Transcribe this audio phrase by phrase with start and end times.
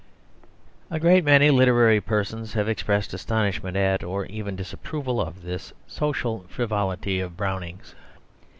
[0.89, 6.47] A great many literary persons have expressed astonishment at, or even disapproval of, this social
[6.49, 7.93] frivolity of Browning's.